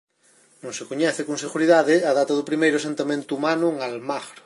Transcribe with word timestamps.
Non 0.63 0.75
se 0.77 0.87
coñece 0.89 1.21
con 1.27 1.37
seguridade 1.45 1.95
a 2.09 2.11
data 2.19 2.33
do 2.35 2.47
primeiro 2.49 2.75
asentamento 2.77 3.31
humano 3.37 3.65
en 3.73 3.77
Almagro. 3.87 4.37